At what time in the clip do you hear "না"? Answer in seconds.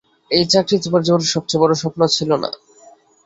2.43-2.49